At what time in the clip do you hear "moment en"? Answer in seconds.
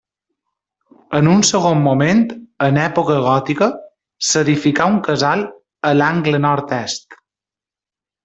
1.87-2.79